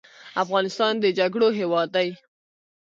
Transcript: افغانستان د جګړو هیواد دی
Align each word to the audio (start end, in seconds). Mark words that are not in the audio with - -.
افغانستان 0.43 0.93
د 0.99 1.05
جګړو 1.19 1.47
هیواد 1.59 1.87
دی 1.95 2.09